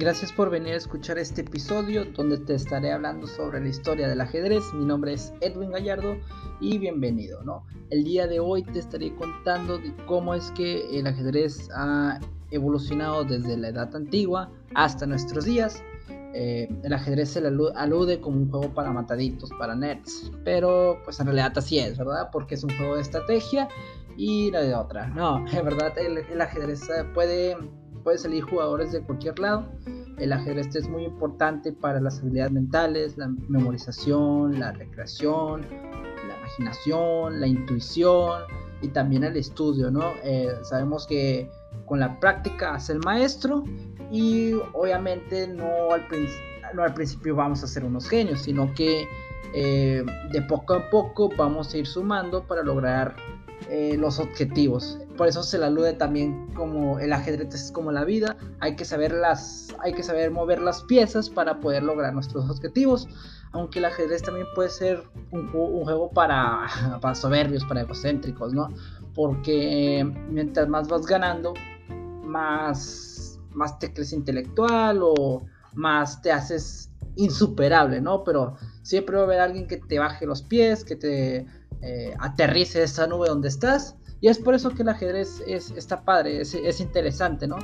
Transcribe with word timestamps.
Gracias 0.00 0.30
por 0.32 0.48
venir 0.48 0.74
a 0.74 0.76
escuchar 0.76 1.18
este 1.18 1.40
episodio 1.40 2.04
donde 2.04 2.38
te 2.38 2.54
estaré 2.54 2.92
hablando 2.92 3.26
sobre 3.26 3.60
la 3.60 3.66
historia 3.66 4.06
del 4.06 4.20
ajedrez. 4.20 4.62
Mi 4.72 4.84
nombre 4.84 5.14
es 5.14 5.32
Edwin 5.40 5.72
Gallardo 5.72 6.16
y 6.60 6.78
bienvenido, 6.78 7.42
¿no? 7.42 7.66
El 7.90 8.04
día 8.04 8.28
de 8.28 8.38
hoy 8.38 8.62
te 8.62 8.78
estaré 8.78 9.12
contando 9.16 9.76
de 9.76 9.92
cómo 10.06 10.34
es 10.34 10.52
que 10.52 10.96
el 10.96 11.08
ajedrez 11.08 11.68
ha 11.74 12.20
evolucionado 12.52 13.24
desde 13.24 13.56
la 13.56 13.70
edad 13.70 13.96
antigua 13.96 14.52
hasta 14.72 15.04
nuestros 15.04 15.46
días. 15.46 15.82
Eh, 16.32 16.68
el 16.84 16.92
ajedrez 16.92 17.30
se 17.30 17.40
le 17.40 17.48
alude 17.48 18.20
como 18.20 18.36
un 18.36 18.48
juego 18.52 18.72
para 18.72 18.92
mataditos, 18.92 19.50
para 19.58 19.74
nerds, 19.74 20.30
pero 20.44 21.00
pues 21.02 21.18
en 21.18 21.26
realidad 21.26 21.54
así 21.56 21.80
es, 21.80 21.98
¿verdad? 21.98 22.28
Porque 22.30 22.54
es 22.54 22.62
un 22.62 22.70
juego 22.76 22.94
de 22.94 23.02
estrategia 23.02 23.66
y 24.16 24.52
no 24.52 24.62
de 24.62 24.76
otra. 24.76 25.08
No, 25.08 25.44
en 25.52 25.64
verdad 25.64 25.92
el 25.98 26.40
ajedrez 26.40 26.88
puede 27.14 27.56
puede 27.98 28.18
salir 28.18 28.42
jugadores 28.44 28.92
de 28.92 29.02
cualquier 29.02 29.38
lado. 29.38 29.66
El 30.18 30.32
ajedrez 30.32 30.74
es 30.74 30.88
muy 30.88 31.04
importante 31.04 31.72
para 31.72 32.00
las 32.00 32.20
habilidades 32.20 32.52
mentales, 32.52 33.16
la 33.16 33.28
memorización, 33.48 34.58
la 34.58 34.72
recreación, 34.72 35.62
la 36.26 36.38
imaginación, 36.38 37.40
la 37.40 37.46
intuición 37.46 38.42
y 38.82 38.88
también 38.88 39.24
el 39.24 39.36
estudio, 39.36 39.90
¿no? 39.90 40.12
Eh, 40.24 40.48
sabemos 40.62 41.06
que 41.06 41.50
con 41.84 42.00
la 42.00 42.18
práctica 42.18 42.74
hace 42.74 42.94
el 42.94 43.00
maestro 43.00 43.64
y 44.10 44.54
obviamente 44.72 45.46
no 45.46 45.92
al, 45.92 46.06
no 46.74 46.82
al 46.82 46.94
principio 46.94 47.36
vamos 47.36 47.62
a 47.62 47.66
ser 47.66 47.84
unos 47.84 48.08
genios, 48.08 48.40
sino 48.40 48.72
que 48.74 49.06
eh, 49.54 50.04
de 50.30 50.42
poco 50.42 50.74
a 50.74 50.90
poco 50.90 51.30
vamos 51.36 51.72
a 51.72 51.78
ir 51.78 51.86
sumando 51.86 52.42
para 52.44 52.62
lograr 52.62 53.16
eh, 53.70 53.96
los 53.98 54.18
objetivos. 54.18 54.98
Por 55.18 55.26
eso 55.26 55.42
se 55.42 55.58
le 55.58 55.66
alude 55.66 55.94
también 55.94 56.46
como 56.54 57.00
el 57.00 57.12
ajedrez 57.12 57.52
es 57.52 57.72
como 57.72 57.90
la 57.90 58.04
vida. 58.04 58.36
Hay 58.60 58.76
que 58.76 58.84
saber 58.84 59.12
las, 59.12 59.74
hay 59.80 59.92
que 59.92 60.04
saber 60.04 60.30
mover 60.30 60.62
las 60.62 60.84
piezas 60.84 61.28
para 61.28 61.58
poder 61.58 61.82
lograr 61.82 62.14
nuestros 62.14 62.48
objetivos. 62.48 63.08
Aunque 63.50 63.80
el 63.80 63.86
ajedrez 63.86 64.22
también 64.22 64.46
puede 64.54 64.70
ser 64.70 65.02
un, 65.32 65.50
juego 65.50 66.08
para, 66.10 66.68
para 67.02 67.16
soberbios, 67.16 67.64
para 67.64 67.80
egocéntricos, 67.80 68.54
¿no? 68.54 68.68
Porque 69.12 70.08
mientras 70.30 70.68
más 70.68 70.86
vas 70.86 71.04
ganando, 71.04 71.52
más, 72.22 73.40
más 73.50 73.76
te 73.80 73.92
crees 73.92 74.12
intelectual 74.12 75.00
o 75.02 75.42
más 75.74 76.22
te 76.22 76.30
haces 76.30 76.92
insuperable, 77.16 78.00
¿no? 78.00 78.22
Pero 78.22 78.54
siempre 78.82 79.16
va 79.16 79.22
a 79.22 79.24
haber 79.24 79.40
alguien 79.40 79.66
que 79.66 79.78
te 79.78 79.98
baje 79.98 80.26
los 80.26 80.42
pies, 80.42 80.84
que 80.84 80.94
te 80.94 81.46
eh, 81.82 82.14
aterrice 82.20 82.84
esa 82.84 83.08
nube 83.08 83.26
donde 83.28 83.48
estás. 83.48 83.96
Y 84.20 84.28
es 84.28 84.38
por 84.38 84.54
eso 84.54 84.70
que 84.70 84.82
el 84.82 84.88
ajedrez 84.88 85.42
es, 85.46 85.70
está 85.72 86.02
padre, 86.02 86.40
es, 86.40 86.80
interesante, 86.80 87.46
¿no? 87.46 87.56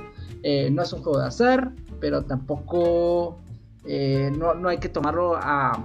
Eh, 0.43 0.71
no 0.71 0.83
es 0.83 0.93
un 0.93 1.03
juego 1.03 1.19
de 1.19 1.27
azar, 1.27 1.73
pero 2.01 2.23
tampoco 2.23 3.39
eh, 3.85 4.31
no, 4.37 4.69
hay 4.69 4.79
que 4.79 4.89
tomarlo 4.89 5.37
a, 5.37 5.85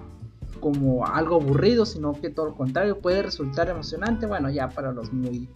como 0.60 1.06
algo 1.06 1.38
aburrido, 1.38 1.86
sino 1.86 2.14
que 2.14 2.30
todo 2.30 2.48
lo 2.48 2.56
contrario 2.56 3.00
puede 3.00 3.24
resultar 3.24 3.70
emocionante. 3.70 4.28
Bueno, 4.28 4.50
ya 4.50 4.70
para 4.70 4.92
los 4.92 5.12
muy, 5.12 5.50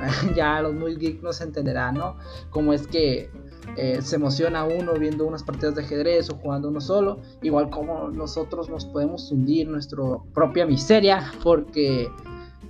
ya 0.34 0.62
los 0.62 0.74
muy 0.74 0.96
geek 0.96 1.22
no 1.22 1.32
se 1.32 1.44
entenderán, 1.44 1.96
¿no? 1.96 2.16
Como 2.50 2.72
es 2.72 2.86
que 2.86 3.30
eh, 3.76 4.00
se 4.02 4.16
emociona 4.16 4.64
uno 4.64 4.94
viendo 4.94 5.26
unas 5.26 5.42
partidas 5.42 5.74
de 5.74 5.82
ajedrez 5.82 6.30
o 6.30 6.36
jugando 6.36 6.68
uno 6.68 6.80
solo, 6.80 7.18
igual 7.42 7.70
como 7.70 8.08
nosotros 8.08 8.68
nos 8.70 8.86
podemos 8.86 9.30
hundir 9.30 9.68
nuestra 9.68 10.02
propia 10.32 10.66
miseria, 10.66 11.32
porque 11.42 12.08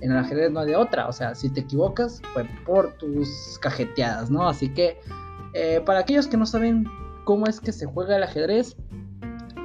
en 0.01 0.11
el 0.11 0.17
ajedrez 0.17 0.51
no 0.51 0.61
hay 0.61 0.67
de 0.67 0.75
otra, 0.75 1.07
o 1.07 1.13
sea, 1.13 1.35
si 1.35 1.49
te 1.49 1.61
equivocas, 1.61 2.21
fue 2.33 2.45
por 2.65 2.93
tus 2.93 3.59
cajeteadas, 3.61 4.29
¿no? 4.29 4.47
Así 4.47 4.69
que 4.69 4.97
eh, 5.53 5.81
para 5.85 5.99
aquellos 5.99 6.27
que 6.27 6.37
no 6.37 6.45
saben 6.45 6.85
cómo 7.25 7.47
es 7.47 7.59
que 7.59 7.71
se 7.71 7.85
juega 7.85 8.17
el 8.17 8.23
ajedrez, 8.23 8.75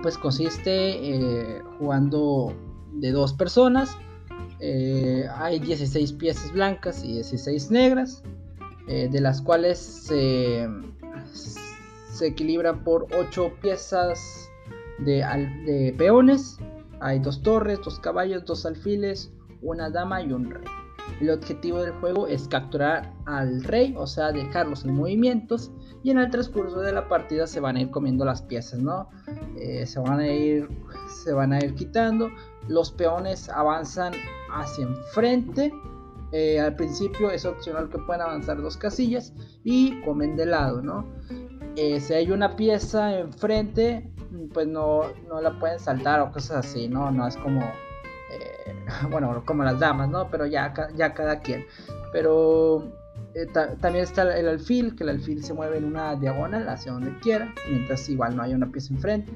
pues 0.02 0.18
consiste 0.18 0.70
eh, 0.70 1.62
jugando 1.78 2.54
de 2.92 3.10
dos 3.12 3.32
personas. 3.32 3.96
hay 4.60 5.58
16 5.58 6.12
piezas 6.14 6.52
blancas 6.52 7.04
y 7.04 7.14
16 7.14 7.70
negras, 7.70 8.22
de 8.86 9.20
las 9.20 9.40
cuales 9.40 9.78
se 9.78 10.68
se 12.14 12.28
equilibra 12.28 12.84
por 12.84 13.08
8 13.16 13.52
piezas 13.60 14.48
de, 14.98 15.94
peones. 15.98 16.58
Hay 17.00 17.18
dos 17.18 17.42
torres, 17.42 17.80
dos 17.84 17.98
caballos, 17.98 18.44
dos 18.44 18.64
alfiles, 18.64 19.32
una 19.64 19.90
dama 19.90 20.22
y 20.22 20.32
un 20.32 20.50
rey. 20.50 20.64
El 21.20 21.30
objetivo 21.30 21.82
del 21.82 21.92
juego 21.92 22.26
es 22.26 22.48
capturar 22.48 23.12
al 23.26 23.62
rey, 23.64 23.94
o 23.96 24.06
sea, 24.06 24.32
dejarlos 24.32 24.84
en 24.84 24.94
movimientos. 24.94 25.70
Y 26.02 26.10
en 26.10 26.18
el 26.18 26.30
transcurso 26.30 26.80
de 26.80 26.92
la 26.92 27.08
partida 27.08 27.46
se 27.46 27.60
van 27.60 27.76
a 27.76 27.80
ir 27.80 27.90
comiendo 27.90 28.24
las 28.24 28.42
piezas, 28.42 28.80
¿no? 28.80 29.08
Eh, 29.58 29.86
se, 29.86 30.00
van 30.00 30.20
a 30.20 30.28
ir, 30.28 30.68
se 31.08 31.32
van 31.32 31.52
a 31.52 31.58
ir 31.58 31.74
quitando. 31.74 32.30
Los 32.68 32.90
peones 32.92 33.48
avanzan 33.48 34.12
hacia 34.52 34.84
enfrente. 34.84 35.72
Eh, 36.32 36.60
al 36.60 36.74
principio 36.74 37.30
es 37.30 37.44
opcional 37.44 37.88
que 37.88 37.98
puedan 37.98 38.22
avanzar 38.22 38.60
dos 38.60 38.76
casillas 38.76 39.32
y 39.62 40.00
comen 40.02 40.36
de 40.36 40.46
lado, 40.46 40.82
¿no? 40.82 41.06
Eh, 41.76 42.00
si 42.00 42.12
hay 42.12 42.30
una 42.30 42.56
pieza 42.56 43.18
enfrente, 43.18 44.12
pues 44.52 44.66
no, 44.66 45.02
no 45.28 45.40
la 45.40 45.58
pueden 45.58 45.78
saltar 45.78 46.20
o 46.20 46.32
cosas 46.32 46.66
así, 46.66 46.88
¿no? 46.88 47.10
No 47.10 47.26
es 47.26 47.36
como, 47.36 47.62
eh, 48.34 48.74
bueno, 49.10 49.42
como 49.44 49.64
las 49.64 49.78
damas, 49.78 50.08
¿no? 50.08 50.28
Pero 50.30 50.46
ya, 50.46 50.72
ya 50.96 51.14
cada 51.14 51.40
quien. 51.40 51.66
Pero 52.12 52.92
eh, 53.34 53.46
también 53.80 54.04
está 54.04 54.36
el 54.36 54.48
alfil, 54.48 54.94
que 54.96 55.04
el 55.04 55.10
alfil 55.10 55.44
se 55.44 55.54
mueve 55.54 55.78
en 55.78 55.84
una 55.84 56.14
diagonal 56.14 56.68
hacia 56.68 56.92
donde 56.92 57.18
quiera, 57.20 57.52
mientras 57.68 58.08
igual 58.08 58.36
no 58.36 58.42
hay 58.42 58.54
una 58.54 58.70
pieza 58.70 58.94
enfrente. 58.94 59.32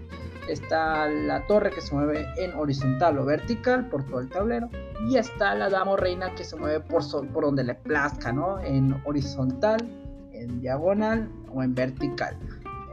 Está 0.49 1.09
la 1.09 1.47
torre 1.47 1.71
que 1.71 1.81
se 1.81 1.95
mueve 1.95 2.27
en 2.39 2.55
horizontal 2.55 3.19
o 3.19 3.25
vertical 3.25 3.89
por 3.89 4.05
todo 4.05 4.21
el 4.21 4.29
tablero. 4.31 4.71
Y 5.09 5.17
está 5.17 5.55
la 5.55 5.69
dama 5.69 5.93
o 5.93 5.97
reina 5.97 6.35
que 6.35 6.45
se 6.45 6.57
mueve 6.57 6.81
por, 6.81 7.03
por 7.29 7.45
donde 7.45 7.65
le 7.65 7.75
plazca, 7.75 8.33
¿no? 8.33 8.59
En 8.61 9.01
horizontal 9.05 9.79
en 10.33 10.61
diagonal 10.61 11.29
o 11.53 11.63
en 11.63 11.75
vertical. 11.75 12.37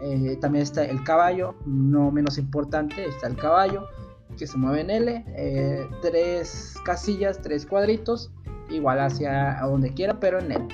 Eh, 0.01 0.37
también 0.41 0.63
está 0.63 0.83
el 0.83 1.03
caballo, 1.03 1.55
no 1.65 2.11
menos 2.11 2.37
importante, 2.37 3.05
está 3.05 3.27
el 3.27 3.37
caballo 3.37 3.87
que 4.35 4.47
se 4.47 4.57
mueve 4.57 4.81
en 4.81 4.89
L, 4.89 5.25
eh, 5.27 5.87
tres 6.01 6.75
casillas, 6.83 7.41
tres 7.41 7.65
cuadritos, 7.65 8.31
igual 8.69 8.99
hacia 8.99 9.59
donde 9.61 9.93
quiera, 9.93 10.19
pero 10.19 10.39
en 10.39 10.51
L. 10.51 10.67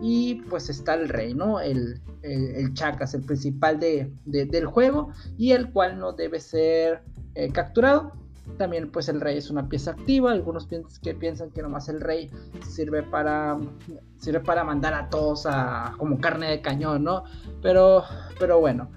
Y 0.00 0.36
pues 0.50 0.68
está 0.68 0.94
el 0.94 1.08
rey, 1.08 1.34
¿no? 1.34 1.60
El, 1.60 2.00
el, 2.22 2.74
chacas, 2.74 3.14
el 3.14 3.22
principal 3.22 3.78
de, 3.78 4.10
del 4.24 4.66
juego 4.66 5.10
y 5.38 5.52
el 5.52 5.70
cual 5.70 5.98
no 5.98 6.12
debe 6.12 6.40
ser 6.40 7.02
eh, 7.34 7.50
capturado. 7.52 8.12
También 8.58 8.90
pues 8.90 9.08
el 9.08 9.20
rey 9.20 9.38
es 9.38 9.50
una 9.50 9.68
pieza 9.68 9.92
activa, 9.92 10.32
algunos 10.32 10.66
que 10.66 11.14
piensan 11.14 11.50
que 11.50 11.62
nomás 11.62 11.88
el 11.88 12.00
rey 12.00 12.28
sirve 12.68 13.04
para 13.04 13.56
sirve 14.18 14.40
para 14.40 14.64
mandar 14.64 14.94
a 14.94 15.08
todos 15.08 15.46
a 15.46 15.94
como 15.96 16.20
carne 16.20 16.50
de 16.50 16.60
cañón, 16.60 17.04
¿no? 17.04 17.22
Pero 17.62 18.02
pero 18.40 18.58
bueno, 18.58 18.90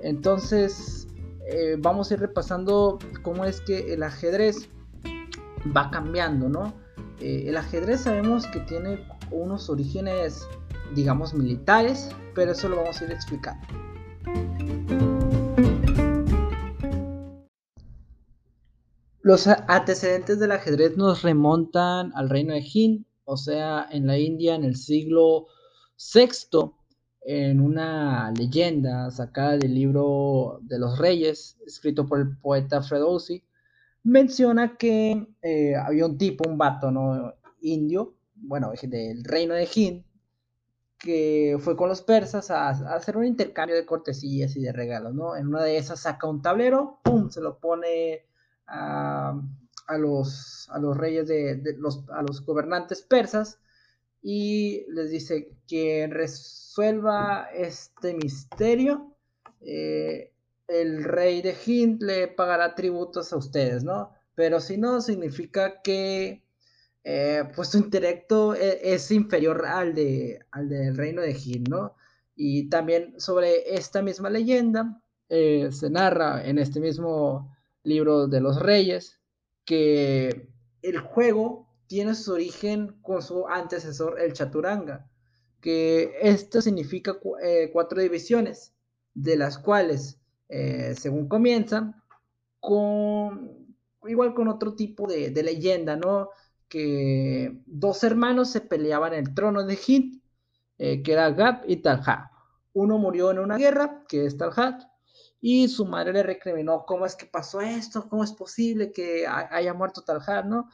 entonces 0.00 1.08
eh, 1.48 1.76
vamos 1.78 2.10
a 2.10 2.14
ir 2.14 2.20
repasando 2.20 2.98
cómo 3.22 3.44
es 3.44 3.60
que 3.60 3.92
el 3.94 4.02
ajedrez 4.02 4.68
va 5.76 5.90
cambiando, 5.90 6.48
¿no? 6.48 6.74
Eh, 7.20 7.44
el 7.46 7.56
ajedrez 7.56 8.02
sabemos 8.02 8.46
que 8.48 8.60
tiene 8.60 9.06
unos 9.30 9.70
orígenes, 9.70 10.46
digamos, 10.94 11.34
militares, 11.34 12.10
pero 12.34 12.52
eso 12.52 12.68
lo 12.68 12.76
vamos 12.76 13.00
a 13.00 13.04
ir 13.04 13.12
explicando. 13.12 13.66
Los 19.22 19.46
antecedentes 19.46 20.38
del 20.38 20.52
ajedrez 20.52 20.96
nos 20.96 21.22
remontan 21.22 22.12
al 22.14 22.28
reino 22.28 22.54
de 22.54 22.60
Hind, 22.60 23.04
o 23.24 23.36
sea, 23.36 23.88
en 23.90 24.06
la 24.06 24.18
India 24.18 24.54
en 24.54 24.62
el 24.62 24.76
siglo 24.76 25.46
VI, 26.14 26.70
en 27.28 27.60
una 27.60 28.30
leyenda 28.30 29.10
sacada 29.10 29.56
del 29.56 29.74
libro 29.74 30.60
de 30.62 30.78
los 30.78 30.96
reyes, 30.96 31.58
escrito 31.66 32.06
por 32.06 32.20
el 32.20 32.36
poeta 32.36 32.82
Fredowsi, 32.82 33.42
menciona 34.04 34.76
que 34.76 35.26
eh, 35.42 35.74
había 35.74 36.06
un 36.06 36.16
tipo, 36.18 36.48
un 36.48 36.56
vato 36.56 36.92
¿no? 36.92 37.34
indio, 37.60 38.14
bueno, 38.36 38.72
del 38.80 39.24
reino 39.24 39.54
de 39.54 39.68
Hind, 39.74 40.04
que 40.98 41.58
fue 41.58 41.76
con 41.76 41.88
los 41.88 42.00
persas 42.00 42.52
a, 42.52 42.68
hacer 42.68 43.16
un 43.16 43.24
intercambio 43.24 43.74
de 43.74 43.86
cortesías 43.86 44.54
y 44.54 44.60
de 44.60 44.72
regalos, 44.72 45.12
¿no? 45.12 45.34
En 45.34 45.48
una 45.48 45.64
de 45.64 45.78
esas 45.78 46.00
saca 46.00 46.28
un 46.28 46.42
tablero, 46.42 47.00
¡pum! 47.02 47.28
Se 47.30 47.40
lo 47.40 47.58
pone 47.58 48.24
a, 48.68 49.34
los, 49.98 50.68
a 50.70 50.78
los 50.78 50.96
reyes 50.96 51.26
de, 51.26 51.74
los, 51.76 52.08
a 52.10 52.22
los 52.22 52.46
gobernantes 52.46 53.02
persas 53.02 53.58
y 54.22 54.84
les 54.88 55.10
dice 55.10 55.52
que 55.66 56.08
resuelva 56.10 57.48
este 57.54 58.14
misterio. 58.14 59.16
Eh, 59.60 60.32
el 60.68 61.04
rey 61.04 61.42
de 61.42 61.54
Hind 61.64 62.02
le 62.02 62.28
pagará 62.28 62.74
tributos 62.74 63.32
a 63.32 63.36
ustedes, 63.36 63.84
¿no? 63.84 64.12
Pero 64.34 64.60
si 64.60 64.76
no, 64.76 65.00
significa 65.00 65.80
que 65.82 66.44
eh, 67.04 67.44
pues 67.54 67.68
su 67.68 67.78
intelecto 67.78 68.54
es, 68.54 68.78
es, 68.82 69.10
inferior 69.12 69.64
al, 69.64 69.94
de, 69.94 70.40
al 70.50 70.68
del 70.68 70.96
reino 70.96 71.22
de 71.22 71.32
Hind, 71.32 71.68
¿no? 71.68 71.94
Y 72.34 72.68
también 72.68 73.18
sobre 73.20 73.74
esta 73.74 74.02
misma 74.02 74.28
leyenda 74.28 75.00
eh, 75.28 75.70
se 75.72 75.90
narra 75.90 76.46
en 76.46 76.58
este 76.58 76.80
mismo 76.80 77.56
libro 77.82 78.28
de 78.28 78.40
los 78.40 78.60
reyes 78.60 79.20
que 79.64 80.48
el 80.82 80.98
juego 80.98 81.65
tiene 81.86 82.14
su 82.14 82.32
origen 82.32 82.96
con 83.02 83.22
su 83.22 83.46
antecesor, 83.46 84.20
el 84.20 84.32
Chaturanga, 84.32 85.08
que 85.60 86.12
esto 86.20 86.60
significa 86.60 87.16
eh, 87.42 87.70
cuatro 87.72 88.00
divisiones, 88.00 88.74
de 89.14 89.36
las 89.36 89.58
cuales, 89.58 90.18
eh, 90.48 90.94
según 90.98 91.28
comienzan, 91.28 92.02
con 92.60 93.66
igual 94.06 94.34
con 94.34 94.48
otro 94.48 94.74
tipo 94.74 95.08
de, 95.08 95.30
leyenda, 95.42 95.96
¿no? 95.96 96.30
Que 96.68 97.60
dos 97.66 98.04
hermanos 98.04 98.50
se 98.50 98.60
peleaban 98.60 99.14
el 99.14 99.34
trono 99.34 99.64
de 99.64 99.78
Hind, 99.86 100.20
que 100.78 101.12
era 101.12 101.30
Gap 101.30 101.64
y 101.66 101.76
Talha. 101.78 102.30
Uno 102.76 102.98
murió 102.98 103.30
en 103.30 103.38
una 103.38 103.56
guerra, 103.56 104.04
que 104.06 104.26
es 104.26 104.36
Talhat, 104.36 104.82
y 105.40 105.68
su 105.68 105.86
madre 105.86 106.12
le 106.12 106.22
recriminó 106.22 106.84
cómo 106.84 107.06
es 107.06 107.16
que 107.16 107.24
pasó 107.24 107.62
esto, 107.62 108.06
cómo 108.08 108.22
es 108.22 108.32
posible 108.32 108.92
que 108.92 109.26
haya 109.26 109.72
muerto 109.72 110.02
Talhat, 110.02 110.44
¿no? 110.44 110.68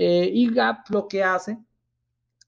Eh, 0.00 0.30
y 0.32 0.54
Gap 0.54 0.88
lo 0.90 1.08
que 1.08 1.24
hace 1.24 1.58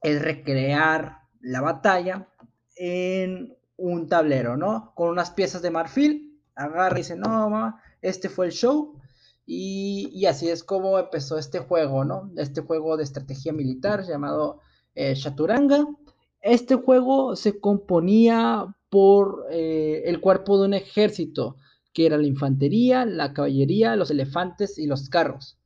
es 0.00 0.23
recrear 0.23 1.23
la 1.41 1.61
batalla 1.61 2.29
en 2.76 3.56
un 3.76 4.06
tablero, 4.06 4.56
¿no? 4.56 4.93
Con 4.94 5.08
unas 5.08 5.32
piezas 5.32 5.61
de 5.61 5.73
marfil, 5.73 6.41
agarra 6.55 6.94
y 6.94 7.02
dice, 7.02 7.17
no, 7.17 7.76
este 8.02 8.29
fue 8.29 8.47
el 8.47 8.52
show. 8.52 8.94
Y, 9.44 10.25
así 10.26 10.49
es 10.49 10.62
como 10.62 10.97
empezó 10.97 11.38
este 11.38 11.58
juego, 11.58 12.05
¿no? 12.05 12.31
Este 12.37 12.61
juego 12.61 12.97
de 12.97 13.02
estrategia 13.02 13.52
militar 13.52 14.05
llamado 14.05 14.61
eh, 14.94 15.14
Chaturanga. 15.17 15.85
Este 16.41 16.76
juego 16.76 17.35
se 17.35 17.58
componía 17.58 18.73
por 18.91 19.47
eh, 19.50 20.05
el 20.06 20.20
cuerpo 20.20 20.56
de 20.56 20.67
un 20.67 20.75
ejército, 20.75 21.56
que 21.93 22.06
era 22.06 22.17
la 22.17 22.29
infantería, 22.29 23.05
la 23.05 23.32
caballería, 23.32 23.97
los 23.97 24.12
elefantes 24.12 24.79
y 24.79 24.87
los 24.87 25.08
carros. 25.08 25.58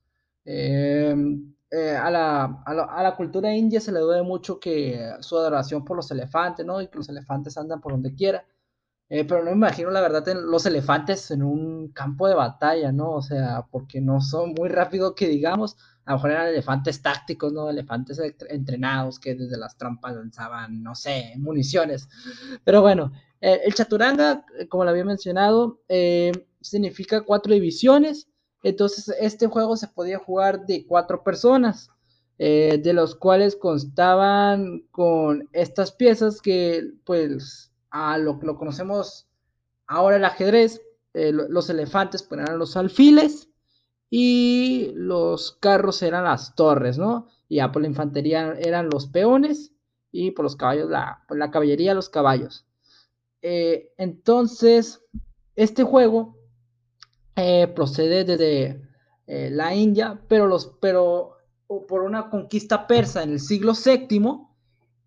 Em, 0.46 1.53
eh, 1.76 1.96
a, 1.96 2.08
la, 2.08 3.14
cultura 3.16 3.52
india 3.52 3.80
se 3.80 3.90
le 3.90 3.98
debe 3.98 4.22
mucho 4.22 4.60
que 4.60 5.12
su 5.20 5.36
adoración 5.36 5.84
por 5.84 5.96
los 5.96 6.08
elefantes, 6.10 6.64
¿no? 6.64 6.80
Y 6.80 6.86
que 6.86 6.98
los 6.98 7.08
elefantes 7.08 7.56
andan 7.58 7.80
por 7.80 7.92
donde 7.92 8.14
quiera. 8.14 8.46
Eh, 9.08 9.24
pero 9.24 9.40
no 9.40 9.50
me 9.50 9.56
imagino, 9.56 9.90
la 9.90 10.00
verdad, 10.00 10.24
los 10.34 10.66
elefantes 10.66 11.32
en 11.32 11.42
un 11.42 11.88
campo 11.88 12.28
de 12.28 12.34
batalla, 12.34 12.92
¿no? 12.92 13.10
O 13.12 13.22
sea, 13.22 13.66
porque 13.70 14.00
no 14.00 14.20
son 14.20 14.54
muy 14.54 14.68
rápidos 14.68 15.14
que 15.16 15.26
digamos. 15.28 15.76
A 16.04 16.12
lo 16.12 16.18
mejor 16.18 16.30
eran 16.30 16.46
elefantes 16.48 17.02
tácticos, 17.02 17.52
¿no? 17.52 17.68
Elefantes 17.68 18.20
entrenados 18.48 19.18
que 19.18 19.34
desde 19.34 19.58
las 19.58 19.76
trampas 19.76 20.14
lanzaban, 20.14 20.80
no 20.82 20.94
sé, 20.94 21.34
municiones. 21.38 22.08
Pero 22.62 22.82
bueno, 22.82 23.10
eh, 23.40 23.62
el 23.64 23.74
chaturanga, 23.74 24.44
como 24.68 24.84
lo 24.84 24.90
había 24.90 25.04
mencionado, 25.04 25.80
significa 26.60 27.22
cuatro 27.22 27.52
divisiones. 27.52 28.28
Entonces, 28.64 29.14
este 29.20 29.46
juego 29.46 29.76
se 29.76 29.86
podía 29.86 30.18
jugar 30.18 30.66
de 30.66 30.84
cuatro 30.86 31.22
personas, 31.22 31.90
de 32.36 32.92
los 32.92 33.14
cuales 33.14 33.54
constaban 33.54 34.80
con 34.90 35.48
estas 35.52 35.92
piezas 35.92 36.42
que, 36.42 36.90
pues, 37.04 37.70
a 37.90 38.18
lo 38.18 38.40
que 38.40 38.46
lo 38.46 38.58
conocemos 38.58 39.28
ahora 39.86 40.16
el 40.16 40.24
ajedrez, 40.24 40.82
los 41.12 41.70
elefantes 41.70 42.24
pues, 42.24 42.40
eran 42.40 42.58
los 42.58 42.76
alfiles 42.76 43.48
y 44.10 44.90
los 44.94 45.52
carros 45.52 46.02
eran 46.02 46.24
las 46.24 46.54
torres, 46.54 46.98
¿no? 46.98 47.28
Y 47.48 47.56
ya 47.56 47.70
por 47.70 47.82
la 47.82 47.88
infantería 47.88 48.54
eran 48.58 48.88
los 48.90 49.06
peones 49.06 49.72
y 50.10 50.32
por 50.32 50.44
los 50.44 50.56
caballos, 50.56 50.90
la, 50.90 51.24
por 51.28 51.38
la 51.38 51.50
caballería, 51.50 51.94
los 51.94 52.08
caballos. 52.08 52.66
Eh, 53.42 53.92
entonces, 53.96 55.02
este 55.56 55.84
juego 55.84 56.36
eh, 57.36 57.66
procede 57.68 58.24
desde 58.24 58.80
eh, 59.26 59.50
la 59.50 59.74
India, 59.74 60.20
pero, 60.28 60.46
los, 60.46 60.76
pero 60.80 61.36
por 61.88 62.02
una 62.02 62.30
conquista 62.30 62.86
persa 62.86 63.22
en 63.22 63.32
el 63.32 63.40
siglo 63.40 63.72
VII, 63.72 64.46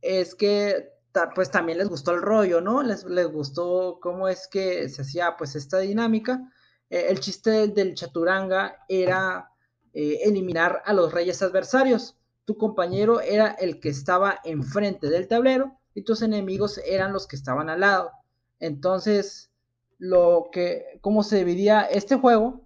es 0.02 0.36
que 0.36 0.90
pues 1.34 1.50
también 1.50 1.80
les 1.80 1.90
gustó 1.90 2.12
el 2.12 2.22
rollo, 2.22 2.62
¿no? 2.62 2.84
Les, 2.84 3.04
les 3.06 3.28
gustó 3.28 4.00
cómo 4.02 4.28
es 4.28 4.48
que 4.48 4.88
se 4.88 5.02
hacía 5.02 5.36
pues 5.36 5.56
esta 5.56 5.80
dinámica 5.80 6.52
eh, 6.92 7.08
el 7.10 7.20
chiste 7.20 7.68
del 7.70 7.96
chaturanga 7.96 8.86
era 8.88 9.52
eliminar 9.94 10.84
a 10.86 10.94
los 10.94 11.12
reyes 11.12 11.42
adversarios. 11.42 12.16
Tu 12.46 12.56
compañero 12.56 13.20
era 13.20 13.48
el 13.48 13.80
que 13.80 13.90
estaba 13.90 14.40
enfrente 14.44 15.10
del 15.10 15.28
tablero 15.28 15.80
y 15.96 16.04
tus 16.04 16.22
enemigos 16.22 16.78
eran 16.86 17.14
los 17.14 17.26
que 17.26 17.36
estaban 17.36 17.68
al 17.68 17.80
lado. 17.80 18.12
Entonces, 18.60 19.50
lo 19.98 20.50
que, 20.52 21.00
¿cómo 21.02 21.24
se 21.24 21.38
dividía 21.38 21.82
este 21.82 22.16
juego? 22.16 22.62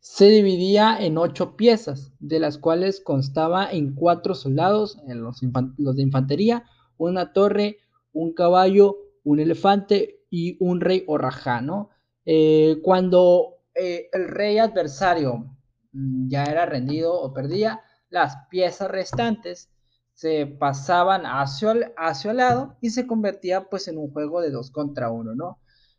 Se 0.00 0.26
dividía 0.26 0.98
en 1.00 1.18
ocho 1.18 1.56
piezas, 1.56 2.12
de 2.18 2.40
las 2.40 2.58
cuales 2.58 3.00
constaba 3.00 3.70
en 3.70 3.94
cuatro 3.94 4.34
soldados, 4.34 4.98
en 5.06 5.22
los, 5.22 5.40
los 5.76 5.96
de 5.96 6.02
infantería, 6.02 6.64
una 6.96 7.32
torre, 7.32 7.78
un 8.12 8.32
caballo, 8.32 8.96
un 9.24 9.40
elefante 9.40 10.20
y 10.30 10.56
un 10.60 10.80
rey 10.80 11.04
o 11.06 11.18
rajá, 11.18 11.60
¿no? 11.60 11.90
Eh, 12.24 12.80
cuando 12.82 13.58
eh, 13.74 14.08
el 14.12 14.28
rey 14.28 14.58
adversario 14.58 15.56
mm, 15.92 16.28
ya 16.28 16.44
era 16.44 16.66
rendido 16.66 17.14
o 17.14 17.32
perdía, 17.32 17.80
las 18.10 18.36
piezas 18.50 18.90
restantes 18.90 19.70
se 20.14 20.46
pasaban 20.46 21.22
hacia 21.24 21.72
el, 21.72 21.92
hacia 21.96 22.32
el 22.32 22.38
lado 22.38 22.76
y 22.80 22.90
se 22.90 23.06
convertía 23.06 23.68
pues 23.68 23.86
en 23.88 23.98
un 23.98 24.10
juego 24.10 24.40
de 24.40 24.50
dos 24.50 24.70
contra 24.70 25.10
uno, 25.10 25.34
¿no? 25.34 25.58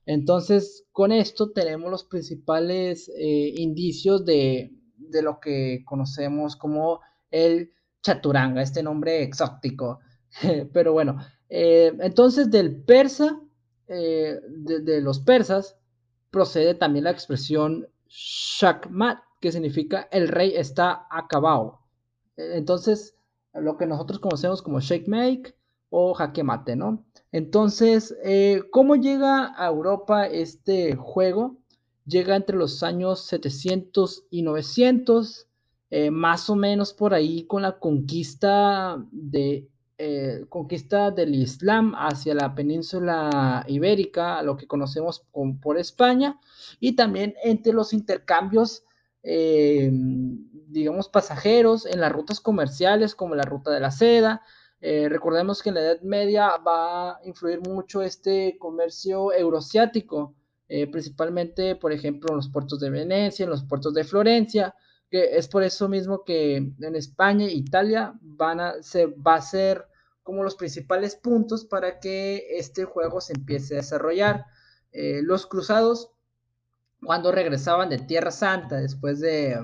Entonces, 0.09 0.87
con 0.91 1.11
esto 1.11 1.51
tenemos 1.51 1.91
los 1.91 2.03
principales 2.03 3.11
eh, 3.15 3.53
indicios 3.57 4.25
de, 4.25 4.71
lo 5.21 5.39
que 5.39 5.83
conocemos 5.85 6.55
como 6.55 7.01
el 7.29 7.71
chaturanga, 8.01 8.63
este 8.63 8.81
nombre 8.81 9.21
exótico. 9.21 9.99
Pero 10.73 10.93
bueno, 10.93 11.19
entonces 11.47 12.49
del 12.49 12.81
persa, 12.81 13.39
de, 13.87 14.99
los 15.01 15.19
persas, 15.19 15.77
procede 16.31 16.73
también 16.73 17.03
la 17.03 17.11
expresión 17.11 17.87
shakmat, 18.07 19.19
que 19.39 19.51
significa 19.51 20.07
el 20.11 20.27
rey 20.27 20.53
está 20.55 21.05
acabado. 21.11 21.81
Entonces, 22.35 23.15
lo 23.53 23.77
que 23.77 23.85
nosotros 23.85 24.17
conocemos 24.17 24.63
como 24.63 24.79
shake 24.79 25.55
o 25.91 26.15
jaque 26.15 26.43
mate, 26.43 26.75
¿no? 26.75 27.05
Entonces, 27.31 28.15
eh, 28.23 28.63
¿cómo 28.71 28.95
llega 28.95 29.53
a 29.55 29.67
Europa 29.67 30.27
este 30.27 30.95
juego? 30.95 31.57
Llega 32.05 32.35
entre 32.35 32.57
los 32.57 32.81
años 32.83 33.25
700 33.27 34.25
y 34.31 34.41
900, 34.41 35.47
eh, 35.91 36.11
más 36.11 36.49
o 36.49 36.55
menos 36.55 36.93
por 36.93 37.13
ahí 37.13 37.45
con 37.45 37.61
la 37.61 37.79
conquista 37.79 39.03
de 39.11 39.67
eh, 40.01 40.45
conquista 40.47 41.11
del 41.11 41.35
Islam 41.35 41.93
hacia 41.93 42.33
la 42.33 42.55
península 42.55 43.65
ibérica, 43.67 44.41
lo 44.43 44.55
que 44.55 44.65
conocemos 44.65 45.25
por 45.61 45.77
España, 45.77 46.39
y 46.79 46.95
también 46.95 47.35
entre 47.43 47.73
los 47.73 47.91
intercambios, 47.91 48.85
eh, 49.23 49.91
digamos, 49.91 51.09
pasajeros 51.09 51.85
en 51.85 51.99
las 51.99 52.13
rutas 52.13 52.39
comerciales 52.39 53.13
como 53.13 53.35
la 53.35 53.43
ruta 53.43 53.71
de 53.71 53.81
la 53.81 53.91
seda. 53.91 54.41
Eh, 54.81 55.07
recordemos 55.09 55.61
que 55.61 55.69
en 55.69 55.75
la 55.75 55.81
Edad 55.81 56.01
Media 56.01 56.57
va 56.57 57.11
a 57.11 57.19
influir 57.25 57.59
mucho 57.61 58.01
este 58.01 58.57
comercio 58.59 59.33
euroasiático, 59.33 60.35
principalmente, 60.91 61.75
por 61.75 61.91
ejemplo, 61.91 62.29
en 62.29 62.35
los 62.35 62.49
puertos 62.49 62.79
de 62.79 62.91
Venecia, 62.91 63.43
en 63.43 63.49
los 63.49 63.63
puertos 63.63 63.91
de 63.91 64.03
Florencia, 64.03 64.75
que 65.09 65.35
es 65.35 65.47
por 65.47 65.63
eso 65.63 65.89
mismo 65.89 66.23
que 66.23 66.57
en 66.57 66.95
España 66.95 67.47
e 67.47 67.53
Italia 67.53 68.13
van 68.21 68.59
a, 68.59 68.83
se 68.83 69.07
va 69.07 69.35
a 69.35 69.41
ser 69.41 69.87
como 70.29 70.43
los 70.43 70.55
principales 70.55 71.15
puntos 71.15 71.65
para 71.65 71.99
que 71.99 72.45
este 72.51 72.85
juego 72.85 73.19
se 73.19 73.33
empiece 73.33 73.73
a 73.73 73.77
desarrollar. 73.77 74.45
Eh, 74.91 75.21
los 75.23 75.47
cruzados, 75.47 76.11
cuando 77.01 77.31
regresaban 77.31 77.89
de 77.89 77.97
Tierra 77.97 78.29
Santa 78.29 78.75
después 78.75 79.19
de 79.19 79.57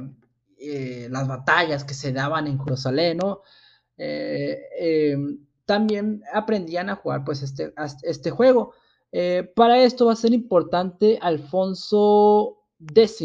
eh, 0.58 1.08
las 1.12 1.28
batallas 1.28 1.84
que 1.84 1.94
se 1.94 2.12
daban 2.12 2.48
en 2.48 2.60
Jerusalén, 2.60 3.20
eh, 3.98 5.16
también 5.66 6.24
aprendían 6.34 6.90
a 6.90 6.96
jugar 6.96 7.24
pues 7.24 7.42
este, 7.42 7.74
este 8.04 8.32
juego. 8.32 8.74
para 9.56 9.84
esto 9.84 10.08
va 10.08 10.14
a 10.14 10.18
ser 10.18 10.34
importante 10.34 11.18
Alfonso 11.22 12.58
X, 12.80 13.22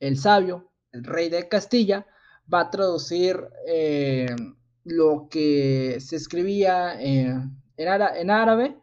el 0.00 0.18
sabio, 0.18 0.70
el 0.92 1.04
rey 1.04 1.28
de 1.28 1.48
Castilla, 1.48 2.06
va 2.52 2.60
a 2.60 2.70
traducir 2.70 3.36
lo 4.84 5.28
que 5.28 5.98
se 6.00 6.16
escribía 6.16 7.00
en, 7.00 7.56
en, 7.76 8.30
árabe 8.30 8.76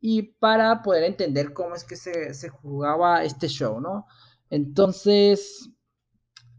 y 0.00 0.22
para 0.22 0.82
poder 0.82 1.04
entender 1.04 1.52
cómo 1.52 1.74
es 1.74 1.84
que 1.84 1.96
se, 1.96 2.48
jugaba 2.48 3.22
este 3.22 3.48
show, 3.48 3.80
¿no? 3.80 4.06
Entonces, 4.48 5.70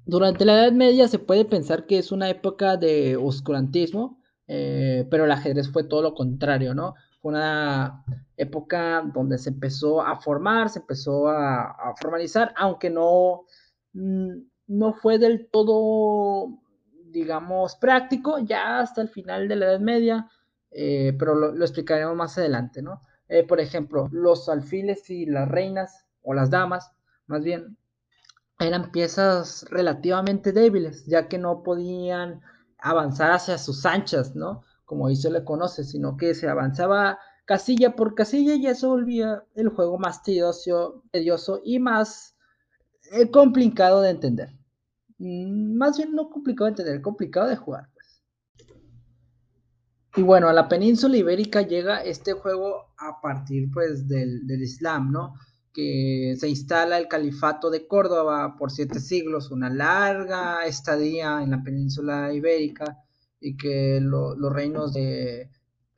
durante 0.05 0.45
la 0.45 0.53
Edad 0.63 0.71
Media 0.71 1.07
se 1.07 1.19
puede 1.19 1.45
pensar 1.45 1.85
que 1.85 1.97
es 1.97 2.11
una 2.11 2.29
época 2.29 2.77
de 2.77 3.17
oscurantismo, 3.17 4.19
eh, 4.47 5.07
pero 5.09 5.25
el 5.25 5.31
ajedrez 5.31 5.69
fue 5.69 5.83
todo 5.83 6.01
lo 6.01 6.13
contrario, 6.13 6.73
¿no? 6.73 6.95
fue 7.21 7.31
una 7.31 8.03
época 8.35 9.03
donde 9.13 9.37
se 9.37 9.49
empezó 9.49 10.01
a 10.01 10.19
formar, 10.19 10.69
se 10.69 10.79
empezó 10.79 11.29
a, 11.29 11.93
formalizar, 11.99 12.53
aunque 12.57 12.89
no, 12.89 13.43
mm, 13.93 14.31
no 14.67 14.93
fue 14.93 15.19
del 15.19 15.47
todo, 15.47 16.59
digamos, 17.05 17.75
práctico, 17.75 18.39
ya 18.39 18.79
hasta 18.79 19.01
el 19.01 19.09
final 19.09 19.47
de 19.47 19.55
la 19.55 19.65
Edad 19.67 19.79
Media, 19.79 20.29
eh, 20.71 21.15
pero 21.17 21.35
lo, 21.35 21.63
explicaremos 21.63 22.15
más 22.15 22.37
adelante, 22.37 22.81
¿no? 22.81 23.01
Eh, 23.27 23.43
por 23.43 23.59
ejemplo, 23.59 24.09
los 24.11 24.49
alfiles 24.49 25.09
y 25.09 25.25
las 25.25 25.47
reinas, 25.47 26.05
o 26.23 26.33
las 26.33 26.49
damas, 26.49 26.91
más 27.27 27.43
bien, 27.43 27.77
eran 28.61 28.91
piezas 28.91 29.65
relativamente 29.69 30.51
débiles, 30.51 31.05
ya 31.05 31.27
que 31.27 31.37
no 31.37 31.63
podían 31.63 32.41
avanzar 32.79 33.31
hacia 33.31 33.57
sus 33.57 33.85
anchas, 33.85 34.35
¿no? 34.35 34.63
Como 34.85 35.07
ahí 35.07 35.15
se 35.15 35.31
le 35.31 35.43
conoce, 35.43 35.83
sino 35.83 36.17
que 36.17 36.33
se 36.35 36.47
avanzaba 36.47 37.19
casilla 37.45 37.95
por 37.95 38.15
casilla 38.15 38.55
y 38.55 38.67
eso 38.67 38.89
volvía 38.89 39.43
el 39.55 39.69
juego 39.69 39.97
más 39.97 40.23
tedioso, 40.23 41.03
tedioso 41.11 41.61
y 41.63 41.79
más 41.79 42.35
eh, 43.11 43.29
complicado 43.29 44.01
de 44.01 44.11
entender. 44.11 44.49
Mm, 45.17 45.77
más 45.77 45.97
bien 45.97 46.13
no 46.13 46.29
complicado 46.29 46.65
de 46.65 46.71
entender, 46.71 47.01
complicado 47.01 47.47
de 47.47 47.55
jugar, 47.55 47.89
pues. 47.93 48.23
Y 50.15 50.21
bueno, 50.23 50.49
a 50.49 50.53
la 50.53 50.67
península 50.67 51.17
ibérica 51.17 51.61
llega 51.61 52.03
este 52.03 52.33
juego 52.33 52.93
a 52.97 53.21
partir 53.21 53.71
pues 53.71 54.07
del, 54.07 54.45
del 54.45 54.61
Islam, 54.61 55.11
¿no? 55.11 55.35
Que 55.73 56.35
se 56.39 56.49
instala 56.49 56.97
el 56.97 57.07
califato 57.07 57.69
de 57.69 57.87
Córdoba 57.87 58.55
por 58.57 58.71
siete 58.71 58.99
siglos, 58.99 59.51
una 59.51 59.69
larga 59.69 60.65
estadía 60.65 61.41
en 61.41 61.51
la 61.51 61.63
península 61.63 62.33
ibérica 62.33 62.97
y 63.39 63.55
que 63.57 63.99
los 64.01 64.53
reinos 64.53 64.93
de 64.93 65.49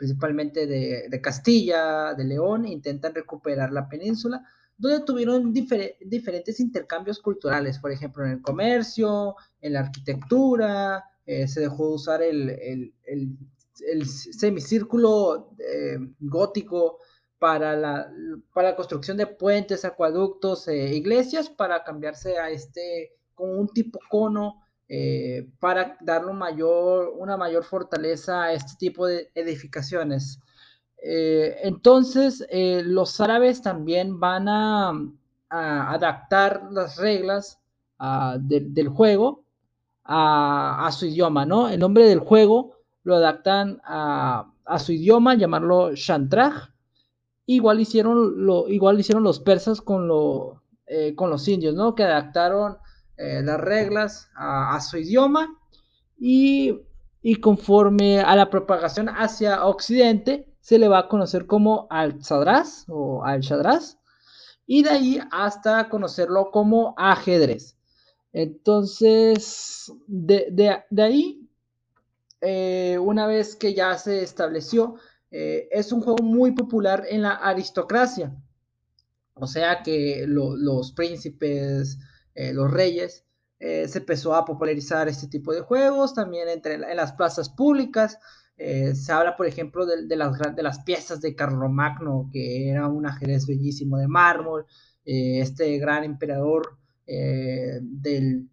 principalmente 0.03 0.67
de, 0.67 1.21
Castilla, 1.21 2.13
de 2.13 2.25
León, 2.25 2.67
intentan 2.67 3.15
recuperar 3.15 3.71
la 3.71 3.87
península, 3.87 4.45
donde 4.77 5.05
tuvieron 5.05 5.53
diferentes 5.53 6.59
intercambios 6.59 7.19
culturales, 7.21 7.79
por 7.79 7.89
ejemplo, 7.89 8.25
en 8.25 8.31
el 8.31 8.41
comercio, 8.41 9.35
en 9.61 9.71
la 9.71 9.79
arquitectura, 9.79 11.05
eh, 11.25 11.47
se 11.47 11.61
dejó 11.61 11.87
de 11.87 11.93
usar 11.93 12.21
el, 12.21 12.93
semicírculo 14.05 15.55
eh, 15.59 15.97
gótico 16.19 16.97
para 17.43 17.75
la, 17.75 18.09
para 18.53 18.69
la 18.69 18.75
construcción 18.77 19.17
de 19.17 19.27
puentes, 19.27 19.83
acueductos, 19.83 20.65
eh, 20.69 20.95
iglesias, 20.95 21.49
para 21.49 21.83
cambiarse 21.83 22.39
a 22.39 22.49
este 22.49 23.17
con 23.35 23.59
un 23.59 23.67
tipo 23.67 23.99
cono 24.09 24.63
eh, 24.87 25.49
para 25.59 25.97
darle 25.99 26.31
mayor, 26.31 27.13
una 27.17 27.35
mayor 27.35 27.65
fortaleza 27.65 28.43
a 28.43 28.53
este 28.53 28.77
tipo 28.79 29.07
de 29.07 29.29
edificaciones. 29.35 30.39
Eh, 31.03 31.57
entonces, 31.63 32.47
los 32.49 33.19
árabes 33.19 33.61
también 33.61 34.21
van 34.21 34.47
a, 34.47 34.93
adaptar 35.49 36.69
las 36.71 36.95
reglas 36.95 37.59
ah, 37.99 38.37
del 38.39 38.87
juego 38.87 39.43
a, 40.05 40.87
a, 40.87 40.91
su 40.93 41.07
idioma, 41.07 41.45
¿no? 41.45 41.67
El 41.67 41.81
nombre 41.81 42.07
del 42.07 42.19
juego 42.19 42.77
lo 43.03 43.15
adaptan 43.15 43.81
a 43.83 44.79
su 44.79 44.93
idioma, 44.93 45.35
llamarlo 45.35 45.93
Shantraj, 45.93 46.72
Igual 47.45 47.81
hicieron, 47.81 48.45
lo, 48.45 48.67
igual 48.69 48.99
hicieron 48.99 49.23
los 49.23 49.39
persas 49.39 49.81
con, 49.81 50.07
lo, 50.07 50.63
eh, 50.87 51.15
con 51.15 51.29
los 51.29 51.47
indios, 51.47 51.75
¿no? 51.75 51.95
Que 51.95 52.03
adaptaron 52.03 52.77
eh, 53.17 53.41
las 53.43 53.59
reglas 53.59 54.29
a, 54.35 54.79
su 54.81 54.97
idioma 54.97 55.57
y, 56.17 56.79
conforme 57.41 58.19
a 58.19 58.35
la 58.35 58.49
propagación 58.49 59.07
hacia 59.09 59.65
Occidente 59.65 60.53
se 60.59 60.79
le 60.79 60.87
va 60.87 60.99
a 60.99 61.07
conocer 61.07 61.45
como 61.45 61.87
al-Sadraz 61.89 62.85
o 62.87 63.23
al-Shadraz 63.23 63.97
y 64.65 64.83
de 64.83 64.89
ahí 64.89 65.19
hasta 65.31 65.89
conocerlo 65.89 66.49
como 66.51 66.95
ajedrez. 66.97 67.77
Entonces, 68.31 69.91
de, 70.07 70.83
ahí, 70.97 71.47
eh, 72.41 72.97
una 72.99 73.27
vez 73.27 73.55
que 73.55 73.73
ya 73.73 73.97
se 73.97 74.23
estableció 74.23 74.95
eh, 75.35 75.67
es 75.71 75.91
un 75.91 75.99
juego 76.01 76.21
muy 76.21 76.51
popular 76.51 77.05
en 77.09 77.23
la 77.23 77.31
aristocracia. 77.31 78.37
O 79.33 79.47
sea 79.47 79.81
que 79.81 80.25
los 80.27 80.91
príncipes, 80.91 81.97
eh, 82.35 82.53
los 82.53 82.69
reyes, 82.69 83.25
eh, 83.57 83.87
se 83.87 83.97
empezó 83.97 84.35
a 84.35 84.45
popularizar 84.45 85.07
este 85.07 85.27
tipo 85.27 85.51
de 85.51 85.61
juegos, 85.61 86.13
también 86.13 86.49
entre, 86.49 86.75
en 86.75 86.95
las 86.95 87.13
plazas 87.13 87.49
públicas. 87.49 88.19
se 88.55 89.11
habla, 89.11 89.35
por 89.35 89.47
ejemplo, 89.47 89.87
de, 89.87 90.15
las, 90.15 90.37
de 90.55 90.61
las 90.61 90.83
piezas 90.83 91.19
de 91.19 91.35
Carlomagno, 91.35 92.29
que 92.31 92.69
era 92.69 92.87
un 92.87 93.07
ajedrez 93.07 93.47
bellísimo 93.47 93.97
de 93.97 94.07
mármol, 94.07 94.67
este 95.03 95.79
gran 95.79 96.03
emperador 96.03 96.77
del 97.07 98.47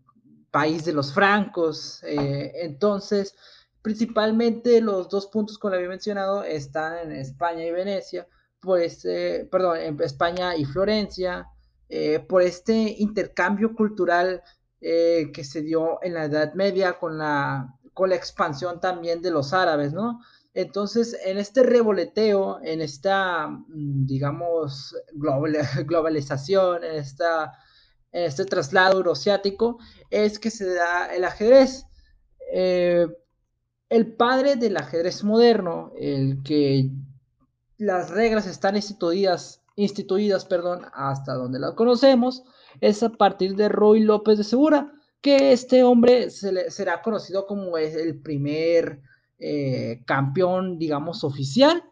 país 0.50 0.86
de 0.86 0.94
los 0.94 1.12
francos. 1.12 2.00
entonces, 2.02 3.34
Principalmente 3.82 4.80
los 4.80 5.08
dos 5.08 5.26
puntos 5.26 5.58
que 5.58 5.68
había 5.68 5.88
mencionado 5.88 6.44
están 6.44 6.98
en 6.98 7.12
España 7.12 7.64
y 7.64 7.70
Venecia, 7.70 8.26
por 8.60 8.80
este, 8.80 9.46
perdón, 9.46 9.78
en 9.78 10.00
España 10.02 10.54
y 10.56 10.64
Florencia, 10.64 11.46
eh, 11.88 12.20
por 12.20 12.42
este 12.42 12.74
intercambio 12.98 13.74
cultural 13.74 14.42
eh, 14.80 15.30
que 15.32 15.44
se 15.44 15.62
dio 15.62 15.98
en 16.02 16.14
la 16.14 16.24
Edad 16.24 16.54
Media 16.54 16.98
con 16.98 17.18
la, 17.18 17.74
con 17.94 18.10
la 18.10 18.16
expansión 18.16 18.80
también 18.80 19.22
de 19.22 19.30
los 19.30 19.52
árabes, 19.52 19.92
¿no? 19.92 20.20
Entonces, 20.54 21.16
en 21.24 21.38
este 21.38 21.62
revoleteo, 21.62 22.60
en 22.62 22.80
esta, 22.80 23.48
mm, 23.48 24.06
digamos, 24.06 24.96
globalización, 25.86 26.84
en, 26.84 26.96
esta, 26.96 27.52
en 28.12 28.24
este 28.24 28.44
traslado 28.44 28.98
euroasiático, 28.98 29.78
es 30.10 30.38
que 30.38 30.50
se 30.50 30.74
da 30.74 31.06
el 31.14 31.24
ajedrez. 31.24 31.86
Eh, 32.52 33.06
el 33.90 34.06
padre 34.12 34.56
del 34.56 34.76
ajedrez 34.76 35.24
moderno, 35.24 35.92
el 35.98 36.42
que 36.44 36.90
las 37.76 38.10
reglas 38.10 38.46
están 38.46 38.76
instituidas, 38.76 39.62
instituidas 39.74 40.44
perdón, 40.44 40.82
hasta 40.94 41.34
donde 41.34 41.58
las 41.58 41.74
conocemos, 41.74 42.44
es 42.80 43.02
a 43.02 43.10
partir 43.10 43.56
de 43.56 43.68
Roy 43.68 44.00
López 44.00 44.38
de 44.38 44.44
Segura, 44.44 44.92
que 45.20 45.52
este 45.52 45.82
hombre 45.82 46.30
se 46.30 46.70
será 46.70 47.02
conocido 47.02 47.46
como 47.46 47.76
el 47.76 48.20
primer 48.20 49.00
eh, 49.38 50.02
campeón, 50.06 50.78
digamos, 50.78 51.24
oficial, 51.24 51.82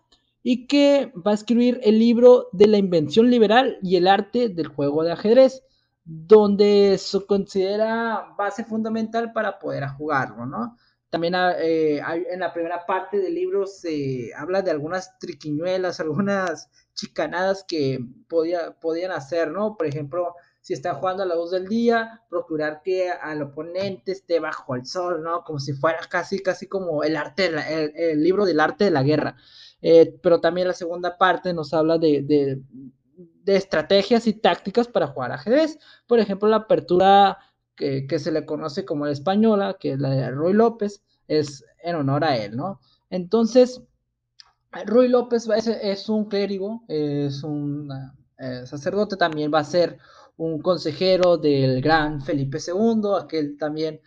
y 0.43 0.67
que 0.67 1.13
va 1.27 1.33
a 1.33 1.35
escribir 1.35 1.81
el 1.83 1.99
libro 1.99 2.49
de 2.53 2.69
la 2.69 2.79
invención 2.79 3.29
liberal 3.29 3.77
y 3.83 3.97
el 3.97 4.07
arte 4.07 4.49
del 4.49 4.69
juego 4.69 5.03
de 5.03 5.13
ajedrez, 5.13 5.65
donde 6.05 6.97
se 6.97 7.27
considera 7.27 8.35
base 8.39 8.65
fundamental 8.65 9.33
para 9.33 9.59
poder 9.59 9.87
jugarlo, 9.89 10.47
¿no? 10.47 10.77
También 11.11 11.35
ah, 11.35 11.55
eh, 11.59 12.03
en 12.31 12.41
la 12.41 12.53
primera 12.53 12.85
parte 12.85 13.19
del 13.19 13.35
libro 13.35 13.67
se 13.67 14.31
habla 14.37 14.61
de 14.61 14.71
algunas 14.71 15.19
triquiñuelas, 15.19 16.01
algunas 16.01 16.71
chicanadas 16.95 17.65
que 17.67 17.99
podía, 18.29 18.73
podían 18.79 19.13
hacer, 19.13 19.51
¿no? 19.51 19.77
Por 19.77 19.87
ejemplo, 19.87 20.35
si 20.61 20.75
están 20.75 20.97
jugando 20.97 21.23
a 21.23 21.27
la 21.27 21.35
luz 21.35 21.51
del 21.51 21.67
día, 21.67 22.23
procurar 22.29 22.83
que 22.83 23.09
al 23.11 23.41
oponente 23.41 24.13
esté 24.13 24.39
bajo 24.39 24.75
el 24.75 24.85
sol, 24.85 25.23
¿no? 25.23 25.43
Como 25.45 25.59
si 25.59 25.73
fuera 25.73 26.01
casi, 26.11 26.41
casi 26.41 26.67
como 26.67 27.03
el 27.03 27.17
arte, 27.17 27.51
el, 27.95 28.23
libro 28.23 28.45
del 28.45 28.61
arte 28.61 28.85
de 28.85 28.91
la 28.91 29.03
guerra. 29.03 29.37
Eh, 29.81 30.19
pero 30.23 30.43
también 30.43 30.69
la 30.69 30.75
segunda 30.75 31.17
parte 31.17 31.55
nos 31.55 31.73
habla 31.73 31.97
de, 31.97 32.21
de, 32.23 32.61
de, 33.17 33.57
estrategias 33.57 34.27
y 34.27 34.35
tácticas 34.35 34.89
para 34.89 35.07
jugar 35.07 35.33
ajedrez. 35.33 35.79
Por 36.07 36.19
ejemplo, 36.19 36.49
la 36.49 36.57
apertura 36.57 37.39
que, 37.79 38.19
se 38.19 38.33
le 38.33 38.45
conoce 38.45 38.85
como 38.85 39.07
la 39.07 39.13
española, 39.13 39.77
que 39.79 39.93
es 39.93 40.01
la 40.01 40.11
de 40.11 40.31
Roy 40.31 40.53
López, 40.53 41.03
es 41.29 41.65
en 41.83 41.97
honor 41.97 42.25
a 42.25 42.37
él, 42.37 42.57
¿no? 42.57 42.81
Entonces, 43.09 43.83
Roy 44.85 45.09
López 45.09 45.49
es, 45.49 46.09
un 46.09 46.27
clérigo, 46.27 46.83
es 46.89 47.43
un 47.45 47.91
eh, 48.39 48.67
sacerdote, 48.67 49.17
también 49.17 49.53
va 49.55 49.61
a 49.61 49.65
ser 49.65 49.99
un 50.37 50.61
consejero 50.61 51.39
del 51.39 51.81
gran 51.81 52.21
Felipe 52.21 52.59
II, 52.59 53.03
aquel 53.21 53.57
también 53.57 54.01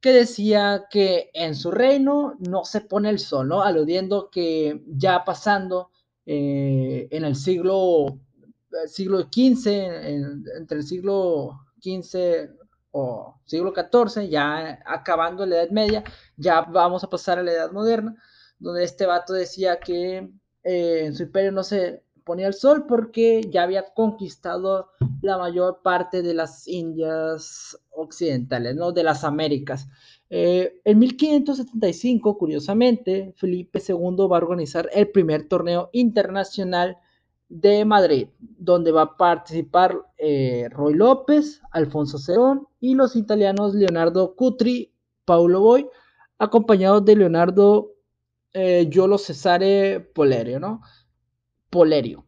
que 0.00 0.12
decía 0.12 0.86
que 0.88 1.30
en 1.34 1.56
su 1.56 1.72
reino 1.72 2.36
no 2.38 2.64
se 2.64 2.82
pone 2.82 3.10
el 3.10 3.18
sol, 3.18 3.48
¿no? 3.48 3.62
Aludiendo 3.62 4.30
que 4.30 4.84
ya 4.86 5.24
pasando 5.24 5.90
eh, 6.24 7.08
en 7.10 7.24
el 7.24 7.34
siglo, 7.34 8.20
eh, 8.70 8.86
siglo 8.86 9.22
XV, 9.22 9.66
entre 10.56 10.78
el 10.78 10.84
siglo 10.84 11.64
XV 11.80 12.57
o 12.90 13.40
siglo 13.44 13.72
XIV, 13.74 14.28
ya 14.28 14.80
acabando 14.86 15.46
la 15.46 15.56
Edad 15.56 15.70
Media, 15.70 16.04
ya 16.36 16.62
vamos 16.62 17.04
a 17.04 17.10
pasar 17.10 17.38
a 17.38 17.42
la 17.42 17.52
Edad 17.52 17.72
Moderna, 17.72 18.16
donde 18.58 18.84
este 18.84 19.06
vato 19.06 19.32
decía 19.32 19.78
que 19.78 20.30
eh, 20.64 21.04
en 21.04 21.14
su 21.14 21.24
imperio 21.24 21.52
no 21.52 21.62
se 21.62 22.02
ponía 22.24 22.46
el 22.46 22.54
sol 22.54 22.86
porque 22.86 23.40
ya 23.50 23.62
había 23.62 23.84
conquistado 23.94 24.90
la 25.22 25.38
mayor 25.38 25.80
parte 25.82 26.22
de 26.22 26.34
las 26.34 26.68
Indias 26.68 27.78
occidentales, 27.90 28.76
¿no? 28.76 28.92
De 28.92 29.02
las 29.02 29.24
Américas. 29.24 29.88
Eh, 30.30 30.80
en 30.84 30.98
1575, 30.98 32.36
curiosamente, 32.36 33.32
Felipe 33.36 33.80
II 33.86 34.28
va 34.30 34.36
a 34.36 34.42
organizar 34.42 34.90
el 34.92 35.08
primer 35.10 35.48
torneo 35.48 35.88
internacional 35.92 36.98
de 37.48 37.84
Madrid, 37.84 38.28
donde 38.38 38.92
va 38.92 39.02
a 39.02 39.16
participar 39.16 39.96
eh, 40.18 40.68
Roy 40.70 40.94
López, 40.94 41.62
Alfonso 41.72 42.18
Cerón 42.18 42.66
y 42.80 42.94
los 42.94 43.16
italianos 43.16 43.74
Leonardo 43.74 44.34
Cutri, 44.34 44.92
Paulo 45.24 45.60
Boy, 45.60 45.88
acompañados 46.38 47.04
de 47.04 47.16
Leonardo 47.16 47.92
eh, 48.52 48.88
Yolo 48.90 49.18
Cesare 49.18 50.00
Polerio, 50.00 50.60
¿no? 50.60 50.82
Polerio. 51.70 52.24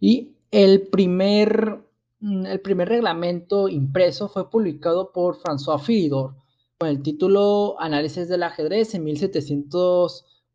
Y 0.00 0.36
el 0.50 0.88
primer 0.88 1.86
Mm, 2.20 2.46
el 2.46 2.60
primer 2.60 2.88
reglamento 2.88 3.68
impreso 3.68 4.28
fue 4.28 4.50
publicado 4.50 5.12
por 5.12 5.36
François 5.38 5.78
Fidor 5.80 6.34
con 6.78 6.88
el 6.88 7.02
título 7.02 7.76
Análisis 7.78 8.28
del 8.28 8.42
ajedrez 8.42 8.94
en 8.94 9.04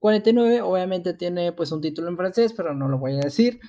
1749. 0.02 0.62
Obviamente 0.62 1.14
tiene 1.14 1.52
pues 1.54 1.72
un 1.72 1.82
título 1.82 2.10
en 2.10 2.18
francés, 2.18 2.54
pero 2.54 2.74
no 2.74 2.88
lo 2.88 2.98
voy 2.98 3.14
a 3.14 3.22
decir. 3.22 3.60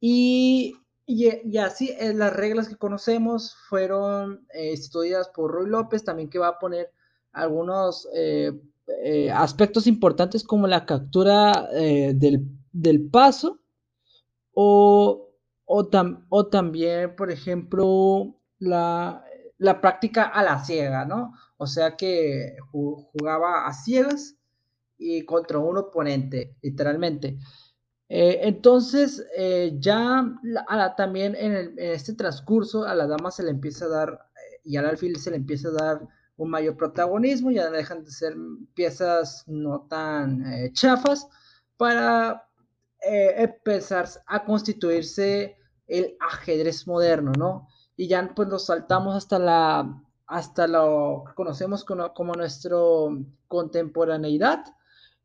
Y, 0.00 0.74
y, 1.06 1.56
así 1.58 1.94
eh, 1.98 2.14
las 2.14 2.32
reglas 2.32 2.68
que 2.68 2.76
conocemos 2.76 3.54
fueron 3.68 4.46
eh, 4.54 4.72
estudiadas 4.72 5.28
por 5.28 5.50
Roy 5.50 5.68
López, 5.68 6.04
también 6.04 6.30
que 6.30 6.38
va 6.38 6.48
a 6.48 6.58
poner 6.58 6.90
algunos 7.32 8.08
eh, 8.14 8.52
aspectos 9.32 9.86
importantes 9.86 10.44
como 10.44 10.66
la 10.66 10.84
captura 10.84 11.68
del, 11.72 12.46
del 12.72 13.08
paso 13.08 13.60
o 14.52 15.32
o, 15.74 16.48
también, 16.48 17.16
por 17.16 17.30
ejemplo, 17.30 18.36
la, 18.58 19.24
práctica 19.80 20.24
a 20.24 20.42
la 20.42 20.62
ciega, 20.64 21.06
¿no? 21.06 21.32
O 21.56 21.66
sea 21.66 21.96
que 21.96 22.56
jugaba 22.70 23.66
a 23.66 23.72
ciegas 23.72 24.36
y 25.02 25.24
contra 25.24 25.58
un 25.58 25.78
oponente, 25.78 26.56
literalmente. 26.62 27.38
Eh, 28.08 28.40
entonces, 28.46 29.24
eh, 29.36 29.74
ya 29.78 30.22
también 30.98 31.34
en, 31.34 31.74
este 31.78 32.12
transcurso 32.12 32.84
a 32.84 32.94
la 32.94 33.06
dama 33.06 33.30
se 33.30 33.42
le 33.42 33.50
empieza 33.50 33.86
a 33.86 33.88
dar, 33.88 34.10
eh, 34.10 34.60
y 34.64 34.76
al 34.76 34.86
alfil 34.86 35.16
se 35.16 35.30
le 35.30 35.36
empieza 35.36 35.68
a 35.68 35.72
dar 35.72 36.08
un 36.36 36.50
mayor 36.50 36.76
protagonismo, 36.76 37.50
ya 37.50 37.70
dejan 37.70 38.04
de 38.04 38.10
ser 38.10 38.36
piezas 38.74 39.44
no 39.46 39.86
tan 39.88 40.44
chafas 40.72 41.26
para 41.76 42.46
empezar 43.00 44.08
a 44.26 44.44
constituirse 44.44 45.56
el 45.86 46.16
ajedrez 46.20 46.86
moderno, 46.86 47.32
¿no? 47.36 47.68
Y 47.96 48.08
ya 48.08 48.30
pues 48.34 48.48
nos 48.48 48.66
saltamos 48.66 49.16
hasta 49.16 49.38
la 49.38 50.02
hasta 50.26 50.66
lo 50.66 51.24
que 51.26 51.34
conocemos 51.34 51.84
como, 51.84 52.12
como 52.14 52.34
nuestro 52.34 53.18
contemporaneidad 53.48 54.64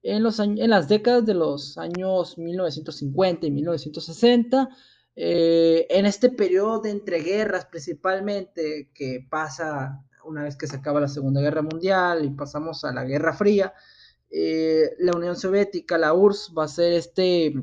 en, 0.03 0.23
los 0.23 0.39
en 0.39 0.69
las 0.69 0.87
décadas 0.87 1.25
de 1.25 1.33
los 1.33 1.77
años 1.77 2.37
1950 2.37 3.45
y 3.47 3.51
1960, 3.51 4.69
eh, 5.15 5.87
en 5.89 6.05
este 6.05 6.29
periodo 6.29 6.79
de 6.79 6.91
entreguerras 6.91 7.65
principalmente 7.65 8.91
que 8.93 9.25
pasa 9.29 10.03
una 10.23 10.43
vez 10.43 10.55
que 10.55 10.67
se 10.67 10.75
acaba 10.75 10.99
la 10.99 11.07
Segunda 11.07 11.41
Guerra 11.41 11.61
Mundial 11.61 12.25
y 12.25 12.29
pasamos 12.29 12.83
a 12.83 12.93
la 12.93 13.05
Guerra 13.05 13.33
Fría, 13.33 13.73
eh, 14.29 14.91
la 14.99 15.15
Unión 15.15 15.35
Soviética, 15.35 15.97
la 15.97 16.13
URSS, 16.13 16.53
va 16.55 16.65
a 16.65 16.67
ser 16.67 16.93
este 16.93 17.53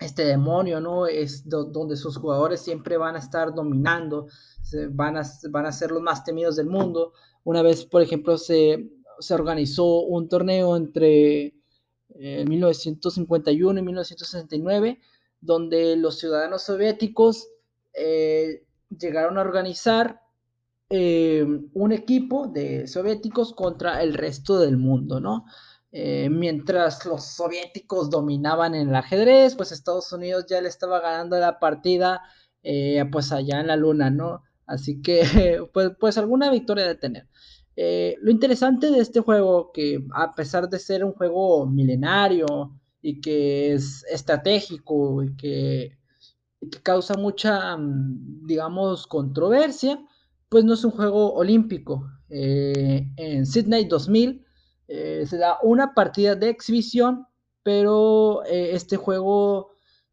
este 0.00 0.24
demonio, 0.24 0.80
¿no? 0.80 1.06
Es 1.06 1.48
donde 1.48 1.96
sus 1.96 2.16
jugadores 2.16 2.60
siempre 2.60 2.96
van 2.96 3.16
a 3.16 3.18
estar 3.20 3.54
dominando, 3.54 4.26
van, 4.90 5.16
a, 5.16 5.22
van 5.50 5.66
a 5.66 5.72
ser 5.72 5.90
los 5.90 6.02
más 6.02 6.24
temidos 6.24 6.56
del 6.56 6.66
mundo. 6.66 7.12
Una 7.44 7.62
vez, 7.62 7.84
por 7.86 8.02
ejemplo, 8.02 8.36
se, 8.36 8.90
se 9.18 9.34
organizó 9.34 10.00
un 10.02 10.28
torneo 10.28 10.76
entre 10.76 11.54
1951 12.16 13.78
eh, 13.78 13.82
y 13.82 13.84
1969, 13.84 15.00
donde 15.40 15.96
los 15.96 16.18
ciudadanos 16.18 16.62
soviéticos 16.62 17.48
eh, 17.94 18.64
llegaron 18.88 19.38
a 19.38 19.42
organizar 19.42 20.20
eh, 20.90 21.46
un 21.72 21.92
equipo 21.92 22.48
de 22.48 22.86
soviéticos 22.86 23.54
contra 23.54 24.02
el 24.02 24.14
resto 24.14 24.58
del 24.58 24.76
mundo, 24.76 25.20
¿no? 25.20 25.44
Eh, 25.92 26.28
mientras 26.28 27.04
los 27.06 27.24
soviéticos 27.24 28.10
dominaban 28.10 28.74
en 28.74 28.88
el 28.88 28.94
ajedrez, 28.96 29.54
pues 29.54 29.70
Estados 29.70 30.12
Unidos 30.12 30.46
ya 30.48 30.60
le 30.60 30.68
estaba 30.68 31.00
ganando 31.00 31.38
la 31.38 31.60
partida, 31.60 32.22
pues 33.12 33.30
allá 33.30 33.60
en 33.60 33.68
la 33.68 33.76
luna, 33.76 34.10
¿no? 34.10 34.42
Así 34.66 35.02
que, 35.02 35.22
pues, 35.72 35.90
pues 36.00 36.18
alguna 36.18 36.50
victoria 36.50 36.86
de 36.86 36.94
tener. 36.96 37.28
Eh, 37.76 38.16
lo 38.20 38.30
interesante 38.30 38.90
de 38.90 39.00
este 39.00 39.20
juego, 39.20 39.72
que 39.72 40.04
a 40.14 40.34
pesar 40.34 40.68
de 40.68 40.78
ser 40.78 41.04
un 41.04 41.12
juego 41.12 41.66
milenario 41.66 42.78
y 43.02 43.20
que 43.20 43.72
es 43.72 44.04
estratégico 44.10 45.22
y 45.22 45.36
que, 45.36 45.98
causa 46.82 47.14
mucha, 47.14 47.76
mm, 47.76 48.46
digamos, 48.46 49.06
controversia, 49.06 50.00
pues 50.48 50.64
no 50.64 50.74
es 50.74 50.84
un 50.84 50.92
juego 50.92 51.34
olímpico. 51.34 52.10
en 52.30 53.46
Sydney 53.46 53.84
2000, 53.84 54.44
eh, 54.88 55.24
se 55.26 55.38
da 55.38 55.58
una 55.62 55.94
partida 55.94 56.34
de 56.34 56.50
exhibición, 56.50 57.26
pero 57.62 58.44
eh, 58.44 58.74
este 58.74 58.96
juego 58.96 59.70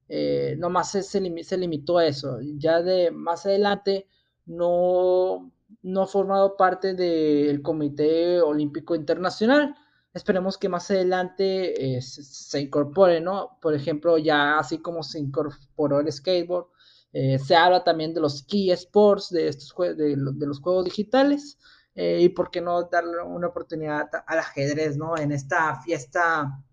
eh, 0.08 0.56
nomás 0.58 0.92
se, 0.92 1.04
se, 1.04 1.58
limitó 1.58 1.98
a 1.98 2.06
eso. 2.08 2.40
Ya 2.58 2.82
de 2.82 3.12
más 3.12 3.46
adelante 3.46 4.08
no, 4.46 5.52
no 5.82 6.04
ha 6.04 6.08
formado 6.08 6.56
parte 6.58 6.94
del 6.94 7.62
Comité 7.62 8.42
Olímpico 8.42 8.96
Internacional. 8.96 9.76
Esperemos 10.14 10.58
que 10.58 10.70
más 10.70 10.92
adelante 10.92 12.02
se, 12.02 12.60
incorpore, 12.60 13.22
¿no? 13.22 13.58
Por 13.62 13.74
ejemplo, 13.74 14.18
ya 14.18 14.60
así 14.60 14.80
como 14.80 15.04
se 15.04 15.20
incorporó 15.20 16.02
el 16.02 16.12
skateboard, 16.12 16.68
se 17.14 17.56
habla 17.56 17.84
también 17.84 18.14
de 18.14 18.22
los 18.22 18.44
key 18.44 18.72
sports, 18.72 19.30
de, 19.30 19.48
estos 19.48 19.74
de, 19.78 20.16
de 20.16 20.46
los 20.46 20.60
juegos 20.60 20.86
digitales. 20.86 21.58
Eh, 21.94 22.22
y 22.22 22.30
por 22.30 22.52
qué 22.52 22.62
no 22.62 22.84
darle 22.84 23.22
una 23.22 23.48
oportunidad 23.48 24.10
al 24.26 24.40
ajedrez, 24.40 24.96
¿no? 24.96 25.18
En 25.18 25.32
esta 25.32 25.82
fiesta, 25.82 26.64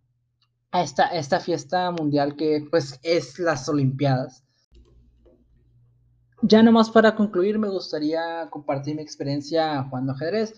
esta, 0.73 1.09
esta 1.09 1.41
fiesta 1.41 1.91
mundial 1.91 2.37
que 2.37 2.67
pues 2.71 3.01
es 3.03 3.39
las 3.39 3.69
Olimpiadas. 3.69 4.45
Ya 6.43 6.63
nomás 6.63 6.89
para 6.91 7.17
concluir, 7.17 7.59
me 7.59 7.69
gustaría 7.69 8.49
compartir 8.51 8.95
mi 8.95 9.03
experiencia 9.03 9.83
jugando 9.83 10.13
ajedrez. 10.13 10.55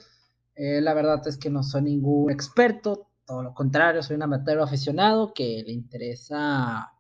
Eh, 0.55 0.81
la 0.83 0.93
verdad 0.93 1.27
es 1.27 1.39
que 1.39 1.49
no 1.49 1.63
soy 1.63 1.83
ningún 1.83 2.31
experto, 2.31 3.09
todo 3.25 3.43
lo 3.43 3.55
contrario, 3.55 4.03
soy 4.03 4.17
un 4.17 4.25
amateur 4.25 4.61
aficionado 4.61 5.33
que 5.33 5.63
le 5.67 5.73
interesa, 5.73 6.93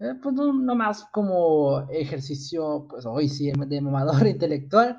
eh, 0.00 0.14
pues 0.20 0.34
no, 0.34 0.52
más 0.74 1.04
como 1.12 1.88
ejercicio, 1.90 2.86
pues 2.88 3.06
hoy 3.06 3.28
sí, 3.28 3.52
de 3.68 3.80
mamador 3.80 4.26
intelectual. 4.26 4.98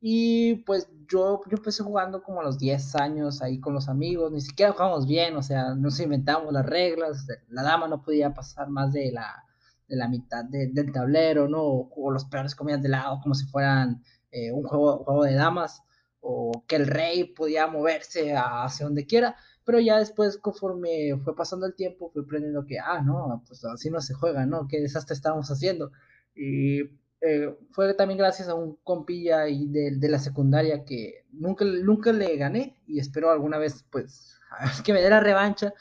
Y 0.00 0.56
pues 0.64 0.88
yo, 1.08 1.40
yo 1.50 1.56
empecé 1.56 1.82
jugando 1.82 2.22
como 2.22 2.40
a 2.40 2.44
los 2.44 2.58
10 2.58 2.94
años 2.96 3.42
ahí 3.42 3.58
con 3.58 3.74
los 3.74 3.88
amigos, 3.88 4.30
ni 4.30 4.40
siquiera 4.40 4.72
jugamos 4.72 5.08
bien, 5.08 5.36
o 5.36 5.42
sea, 5.42 5.74
nos 5.74 5.98
inventamos 5.98 6.52
las 6.52 6.64
reglas, 6.64 7.26
la 7.48 7.62
dama 7.64 7.88
no 7.88 8.02
podía 8.02 8.32
pasar 8.32 8.68
más 8.70 8.92
de 8.92 9.10
la, 9.10 9.47
de 9.88 9.96
la 9.96 10.08
mitad 10.08 10.44
del 10.44 10.92
tablero, 10.92 11.48
¿no? 11.48 11.62
O, 11.62 12.10
los 12.10 12.24
peores 12.26 12.54
comían 12.54 12.82
de 12.82 12.90
lado 12.90 13.20
como 13.22 13.34
si 13.34 13.46
fueran 13.46 14.02
eh, 14.30 14.52
un 14.52 14.64
juego, 14.64 15.04
juego 15.04 15.24
de 15.24 15.34
damas, 15.34 15.82
o 16.20 16.64
que 16.66 16.76
el 16.76 16.86
rey 16.86 17.24
podía 17.24 17.66
moverse 17.66 18.34
hacia 18.36 18.86
donde 18.86 19.06
quiera, 19.06 19.36
pero 19.64 19.80
ya 19.80 19.98
después, 19.98 20.38
conforme 20.38 21.16
fue 21.24 21.36
pasando 21.36 21.66
el 21.66 21.74
tiempo, 21.74 22.10
fui 22.10 22.22
aprendiendo 22.22 22.64
que, 22.66 22.78
ah, 22.78 23.02
no, 23.02 23.42
pues 23.46 23.64
así 23.64 23.90
no 23.90 24.00
se 24.00 24.14
juega, 24.14 24.46
¿no? 24.46 24.66
¿Qué 24.68 24.80
desastre 24.80 25.14
estábamos 25.14 25.50
haciendo? 25.50 25.92
Y 26.34 26.80
eh, 27.20 27.54
fue 27.72 27.92
también 27.94 28.18
gracias 28.18 28.48
a 28.48 28.54
un 28.54 28.76
compilla 28.84 29.48
y 29.48 29.66
de, 29.66 30.08
la 30.08 30.18
secundaria 30.20 30.84
que 30.84 31.24
nunca, 31.32 31.64
nunca 31.64 32.12
le 32.12 32.36
gané 32.36 32.76
y 32.86 33.00
espero 33.00 33.30
alguna 33.30 33.58
vez 33.58 33.84
pues 33.90 34.38
que 34.84 34.92
me 34.92 35.02
dé 35.02 35.10
la 35.10 35.18
revancha 35.18 35.74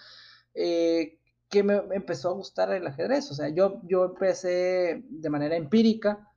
eh, 0.56 0.97
que 1.50 1.64
me, 1.64 1.82
empezó 1.92 2.30
a 2.30 2.34
gustar 2.34 2.72
el 2.72 2.88
ajedrez 2.88 3.30
o 3.32 3.34
sea 3.34 3.50
yo, 3.50 3.82
yo 3.84 4.06
empecé 4.06 5.04
de 5.10 5.30
manera 5.30 5.56
empírica 5.56 6.28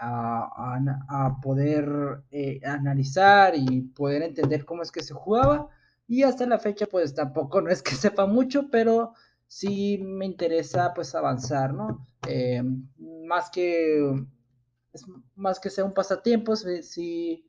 a, 0.00 0.78
a, 1.08 1.40
poder 1.40 2.22
eh, 2.30 2.60
analizar 2.64 3.54
y 3.54 3.82
poder 3.82 4.22
entender 4.22 4.64
cómo 4.64 4.82
es 4.82 4.90
que 4.90 5.02
se 5.02 5.14
jugaba 5.14 5.68
y 6.08 6.24
hasta 6.24 6.46
la 6.46 6.58
fecha 6.58 6.86
pues 6.86 7.14
tampoco 7.14 7.60
no 7.60 7.70
es 7.70 7.82
que 7.82 7.94
sepa 7.94 8.26
mucho 8.26 8.68
pero 8.70 9.14
sí 9.46 9.98
me 9.98 10.26
interesa 10.26 10.92
pues 10.94 11.14
avanzar 11.14 11.72
no 11.72 12.06
más 13.26 13.50
que 13.50 14.26
más 15.36 15.60
que 15.60 15.70
sea 15.70 15.84
un 15.84 15.94
pasatiempo, 15.94 16.56
sí, 16.56 17.46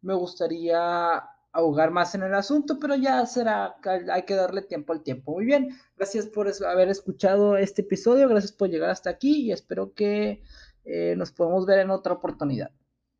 me 0.00 0.14
gustaría 0.14 1.22
ahogar 1.52 1.90
más 1.90 2.14
en 2.14 2.22
el 2.22 2.34
asunto, 2.34 2.78
pero 2.80 2.94
ya 2.96 3.24
será, 3.26 3.76
hay 4.10 4.22
que 4.22 4.34
darle 4.34 4.62
tiempo 4.62 4.92
al 4.92 5.02
tiempo. 5.02 5.32
Muy 5.32 5.44
bien, 5.44 5.68
gracias 5.96 6.26
por 6.26 6.50
haber 6.66 6.88
escuchado 6.88 7.56
este 7.56 7.82
episodio, 7.82 8.28
gracias 8.28 8.52
por 8.52 8.70
llegar 8.70 8.90
hasta 8.90 9.10
aquí 9.10 9.42
y 9.42 9.52
espero 9.52 9.92
que 9.94 10.42
eh, 10.84 11.14
nos 11.16 11.32
podamos 11.32 11.66
ver 11.66 11.80
en 11.80 11.90
otra 11.90 12.14
oportunidad. 12.14 12.70